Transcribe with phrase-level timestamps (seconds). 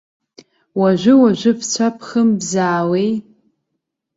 [0.79, 3.11] Уажәы-уажәы бцәа бхымбзаауеи?